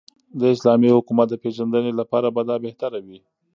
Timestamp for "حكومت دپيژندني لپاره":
0.97-2.27